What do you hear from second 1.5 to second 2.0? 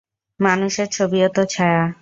ছায়া!